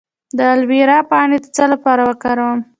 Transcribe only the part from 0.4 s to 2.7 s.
الوویرا پاڼې د څه لپاره وکاروم؟